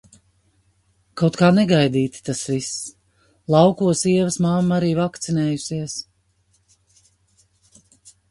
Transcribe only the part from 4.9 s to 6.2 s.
vakcinējusies.